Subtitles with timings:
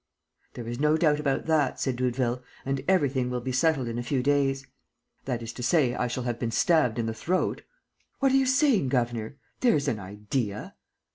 [0.55, 4.01] "There is no doubt about that," said Doudeville, "and everything will be settled in a
[4.01, 4.65] few days."
[5.25, 7.61] "That is to say, I shall have been stabbed in the throat."
[8.17, 9.37] "What are you saying, governor?
[9.59, 10.73] There's an idea!"